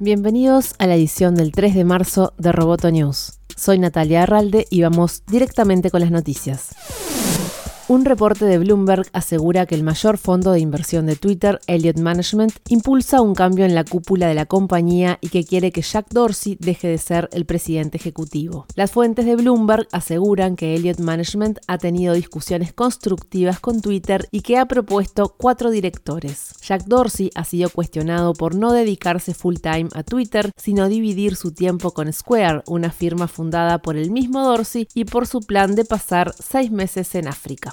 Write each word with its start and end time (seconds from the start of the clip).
Bienvenidos 0.00 0.76
a 0.78 0.86
la 0.86 0.94
edición 0.94 1.34
del 1.34 1.50
3 1.50 1.74
de 1.74 1.82
marzo 1.82 2.32
de 2.38 2.52
Roboto 2.52 2.88
News. 2.88 3.40
Soy 3.56 3.80
Natalia 3.80 4.22
Arralde 4.22 4.64
y 4.70 4.82
vamos 4.82 5.24
directamente 5.26 5.90
con 5.90 6.00
las 6.00 6.12
noticias. 6.12 6.68
Un 7.90 8.04
reporte 8.04 8.44
de 8.44 8.58
Bloomberg 8.58 9.06
asegura 9.14 9.64
que 9.64 9.74
el 9.74 9.82
mayor 9.82 10.18
fondo 10.18 10.52
de 10.52 10.60
inversión 10.60 11.06
de 11.06 11.16
Twitter, 11.16 11.58
Elliott 11.66 11.98
Management, 11.98 12.52
impulsa 12.68 13.22
un 13.22 13.34
cambio 13.34 13.64
en 13.64 13.74
la 13.74 13.82
cúpula 13.82 14.28
de 14.28 14.34
la 14.34 14.44
compañía 14.44 15.18
y 15.22 15.30
que 15.30 15.42
quiere 15.42 15.72
que 15.72 15.80
Jack 15.80 16.08
Dorsey 16.10 16.58
deje 16.60 16.88
de 16.88 16.98
ser 16.98 17.30
el 17.32 17.46
presidente 17.46 17.96
ejecutivo. 17.96 18.66
Las 18.74 18.90
fuentes 18.90 19.24
de 19.24 19.36
Bloomberg 19.36 19.88
aseguran 19.90 20.54
que 20.54 20.74
Elliott 20.74 21.00
Management 21.00 21.60
ha 21.66 21.78
tenido 21.78 22.12
discusiones 22.12 22.74
constructivas 22.74 23.58
con 23.58 23.80
Twitter 23.80 24.28
y 24.30 24.42
que 24.42 24.58
ha 24.58 24.66
propuesto 24.66 25.34
cuatro 25.38 25.70
directores. 25.70 26.56
Jack 26.60 26.84
Dorsey 26.84 27.30
ha 27.36 27.44
sido 27.44 27.70
cuestionado 27.70 28.34
por 28.34 28.54
no 28.54 28.72
dedicarse 28.72 29.32
full 29.32 29.56
time 29.62 29.88
a 29.94 30.02
Twitter, 30.02 30.50
sino 30.58 30.90
dividir 30.90 31.36
su 31.36 31.52
tiempo 31.52 31.92
con 31.92 32.12
Square, 32.12 32.64
una 32.66 32.90
firma 32.90 33.28
fundada 33.28 33.78
por 33.78 33.96
el 33.96 34.10
mismo 34.10 34.44
Dorsey, 34.44 34.86
y 34.92 35.06
por 35.06 35.26
su 35.26 35.40
plan 35.40 35.74
de 35.74 35.86
pasar 35.86 36.34
seis 36.38 36.70
meses 36.70 37.14
en 37.14 37.28
África. 37.28 37.72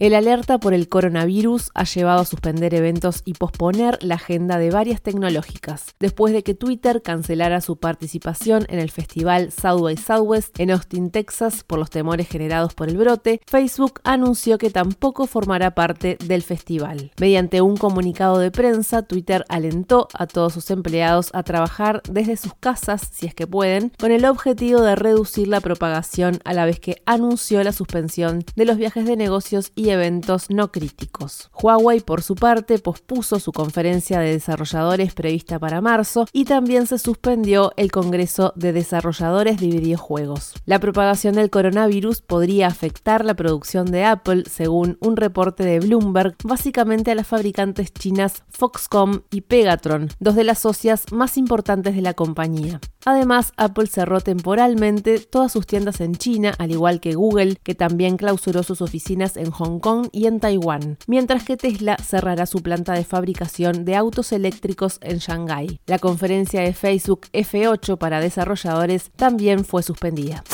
El 0.00 0.14
alerta 0.14 0.56
por 0.56 0.72
el 0.72 0.88
coronavirus 0.88 1.72
ha 1.74 1.84
llevado 1.84 2.22
a 2.22 2.24
suspender 2.24 2.72
eventos 2.72 3.20
y 3.26 3.34
posponer 3.34 3.98
la 4.00 4.14
agenda 4.14 4.56
de 4.56 4.70
varias 4.70 5.02
tecnológicas, 5.02 5.94
después 6.00 6.32
de 6.32 6.42
que 6.42 6.54
Twitter 6.54 7.02
cancelara 7.02 7.60
su 7.60 7.76
participación 7.76 8.64
en 8.70 8.78
el 8.78 8.90
festival 8.90 9.52
South 9.52 9.82
by 9.82 9.98
Southwest 9.98 10.58
en 10.58 10.70
Austin, 10.70 11.10
Texas, 11.10 11.64
por 11.64 11.78
los 11.78 11.90
temores 11.90 12.28
generados 12.28 12.72
por 12.72 12.88
el 12.88 12.96
brote, 12.96 13.42
Facebook 13.46 14.00
anunció 14.02 14.56
que 14.56 14.70
tampoco 14.70 15.26
formará 15.26 15.74
parte 15.74 16.16
del 16.24 16.40
festival. 16.40 17.12
Mediante 17.20 17.60
un 17.60 17.76
comunicado 17.76 18.38
de 18.38 18.50
prensa, 18.50 19.02
Twitter 19.02 19.44
alentó 19.50 20.08
a 20.14 20.26
todos 20.26 20.54
sus 20.54 20.70
empleados 20.70 21.28
a 21.34 21.42
trabajar 21.42 22.00
desde 22.10 22.38
sus 22.38 22.54
casas, 22.54 23.06
si 23.12 23.26
es 23.26 23.34
que 23.34 23.46
pueden, 23.46 23.92
con 23.98 24.12
el 24.12 24.24
objetivo 24.24 24.80
de 24.80 24.96
reducir 24.96 25.46
la 25.46 25.60
propagación 25.60 26.38
a 26.46 26.54
la 26.54 26.64
vez 26.64 26.80
que 26.80 27.02
anunció 27.04 27.62
la 27.62 27.72
suspensión 27.72 28.46
de 28.56 28.64
los 28.64 28.78
viajes 28.78 29.04
de 29.04 29.18
negocios 29.18 29.72
y 29.76 29.89
eventos 29.90 30.50
no 30.50 30.72
críticos. 30.72 31.50
Huawei, 31.60 32.00
por 32.00 32.22
su 32.22 32.34
parte, 32.34 32.78
pospuso 32.78 33.38
su 33.38 33.52
conferencia 33.52 34.20
de 34.20 34.32
desarrolladores 34.32 35.14
prevista 35.14 35.58
para 35.58 35.80
marzo 35.80 36.26
y 36.32 36.44
también 36.44 36.86
se 36.86 36.98
suspendió 36.98 37.72
el 37.76 37.90
Congreso 37.90 38.52
de 38.56 38.72
Desarrolladores 38.72 39.60
de 39.60 39.66
Videojuegos. 39.66 40.54
La 40.64 40.78
propagación 40.78 41.34
del 41.34 41.50
coronavirus 41.50 42.22
podría 42.22 42.68
afectar 42.68 43.24
la 43.24 43.34
producción 43.34 43.90
de 43.90 44.04
Apple, 44.04 44.44
según 44.50 44.96
un 45.00 45.16
reporte 45.16 45.64
de 45.64 45.80
Bloomberg, 45.80 46.36
básicamente 46.44 47.10
a 47.10 47.14
las 47.14 47.26
fabricantes 47.26 47.92
chinas 47.92 48.44
Foxconn 48.48 49.24
y 49.30 49.42
Pegatron, 49.42 50.08
dos 50.20 50.34
de 50.34 50.44
las 50.44 50.60
socias 50.60 51.04
más 51.12 51.36
importantes 51.36 51.94
de 51.94 52.02
la 52.02 52.14
compañía. 52.14 52.80
Además, 53.04 53.52
Apple 53.56 53.86
cerró 53.86 54.20
temporalmente 54.20 55.18
todas 55.18 55.52
sus 55.52 55.66
tiendas 55.66 56.00
en 56.00 56.14
China, 56.16 56.54
al 56.58 56.70
igual 56.70 57.00
que 57.00 57.14
Google, 57.14 57.56
que 57.62 57.74
también 57.74 58.16
clausuró 58.16 58.62
sus 58.62 58.82
oficinas 58.82 59.36
en 59.36 59.50
Hong 59.50 59.79
Kong 59.80 60.08
y 60.12 60.26
en 60.26 60.40
Taiwán, 60.40 60.98
mientras 61.06 61.44
que 61.44 61.56
Tesla 61.56 61.96
cerrará 61.96 62.46
su 62.46 62.62
planta 62.62 62.92
de 62.92 63.04
fabricación 63.04 63.84
de 63.84 63.96
autos 63.96 64.32
eléctricos 64.32 64.98
en 65.02 65.18
Shanghái. 65.18 65.80
La 65.86 65.98
conferencia 65.98 66.60
de 66.60 66.72
Facebook 66.72 67.22
F8 67.32 67.98
para 67.98 68.20
desarrolladores 68.20 69.10
también 69.16 69.64
fue 69.64 69.82
suspendida. 69.82 70.44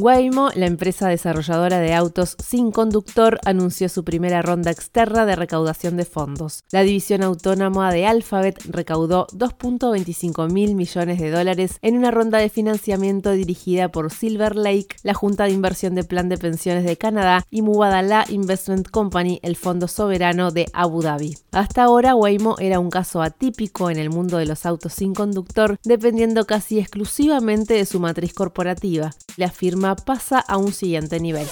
Waymo, 0.00 0.48
la 0.54 0.64
empresa 0.64 1.08
desarrolladora 1.08 1.78
de 1.78 1.92
autos 1.92 2.34
sin 2.42 2.70
conductor, 2.70 3.38
anunció 3.44 3.90
su 3.90 4.02
primera 4.02 4.40
ronda 4.40 4.70
externa 4.70 5.26
de 5.26 5.36
recaudación 5.36 5.98
de 5.98 6.06
fondos. 6.06 6.64
La 6.70 6.80
división 6.80 7.22
autónoma 7.22 7.92
de 7.92 8.06
Alphabet 8.06 8.58
recaudó 8.70 9.26
2.25 9.34 10.50
mil 10.50 10.74
millones 10.74 11.20
de 11.20 11.30
dólares 11.30 11.78
en 11.82 11.98
una 11.98 12.10
ronda 12.10 12.38
de 12.38 12.48
financiamiento 12.48 13.32
dirigida 13.32 13.90
por 13.90 14.10
Silver 14.10 14.56
Lake, 14.56 14.96
la 15.02 15.12
Junta 15.12 15.44
de 15.44 15.52
Inversión 15.52 15.94
de 15.94 16.04
Plan 16.04 16.30
de 16.30 16.38
Pensiones 16.38 16.84
de 16.84 16.96
Canadá 16.96 17.44
y 17.50 17.60
Mubadala 17.60 18.24
Investment 18.30 18.88
Company, 18.88 19.38
el 19.42 19.56
fondo 19.56 19.86
soberano 19.86 20.50
de 20.50 20.66
Abu 20.72 21.02
Dhabi. 21.02 21.36
Hasta 21.52 21.82
ahora, 21.82 22.14
Waymo 22.14 22.56
era 22.58 22.80
un 22.80 22.88
caso 22.88 23.20
atípico 23.20 23.90
en 23.90 23.98
el 23.98 24.08
mundo 24.08 24.38
de 24.38 24.46
los 24.46 24.64
autos 24.64 24.94
sin 24.94 25.12
conductor, 25.12 25.76
dependiendo 25.84 26.46
casi 26.46 26.78
exclusivamente 26.78 27.74
de 27.74 27.84
su 27.84 28.00
matriz 28.00 28.32
corporativa. 28.32 29.10
La 29.36 29.50
firma 29.50 29.96
pasa 29.96 30.38
a 30.40 30.56
un 30.56 30.72
siguiente 30.72 31.20
nivel. 31.20 31.46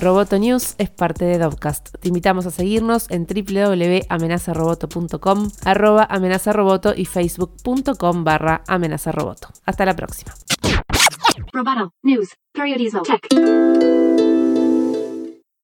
Roboto 0.00 0.38
News 0.38 0.76
es 0.78 0.88
parte 0.90 1.24
de 1.24 1.38
Dovcast. 1.38 1.96
Te 2.00 2.08
invitamos 2.08 2.44
a 2.46 2.50
seguirnos 2.50 3.10
en 3.10 3.26
www.amenazaroboto.com, 3.26 5.50
arroba 5.64 6.06
amenazaroboto 6.10 6.92
y 6.94 7.06
facebook.com 7.06 8.24
barra 8.24 8.62
amenazaroboto. 8.66 9.48
Hasta 9.64 9.86
la 9.86 9.96
próxima. 9.96 10.34
Roboto 11.52 11.94
News. 12.02 12.34